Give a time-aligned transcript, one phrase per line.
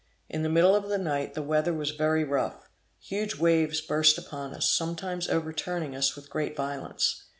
[0.29, 2.67] In the middle of the night the weather was very rough;
[2.99, 7.25] huge waves burst upon us, sometimes overturning us with great violence.